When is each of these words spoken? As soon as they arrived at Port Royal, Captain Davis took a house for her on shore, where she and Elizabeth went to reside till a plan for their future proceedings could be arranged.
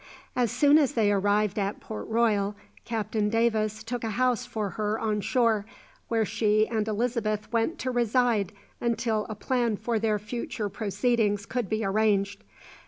As 0.35 0.49
soon 0.49 0.79
as 0.79 0.93
they 0.93 1.11
arrived 1.11 1.59
at 1.59 1.79
Port 1.79 2.07
Royal, 2.07 2.55
Captain 2.85 3.29
Davis 3.29 3.83
took 3.83 4.03
a 4.03 4.09
house 4.09 4.47
for 4.47 4.71
her 4.71 4.97
on 4.97 5.21
shore, 5.21 5.63
where 6.07 6.25
she 6.25 6.67
and 6.67 6.87
Elizabeth 6.87 7.53
went 7.53 7.77
to 7.77 7.91
reside 7.91 8.51
till 8.97 9.27
a 9.29 9.35
plan 9.35 9.77
for 9.77 9.99
their 9.99 10.17
future 10.17 10.69
proceedings 10.69 11.45
could 11.45 11.69
be 11.69 11.85
arranged. 11.85 12.43